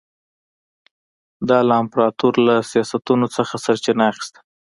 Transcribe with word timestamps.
دا 1.49 1.59
له 1.67 1.73
امپراتور 1.81 2.33
له 2.47 2.55
سیاستونو 2.71 3.27
څخه 3.35 3.53
سرچینه 3.65 4.03
اخیسته. 4.11 4.39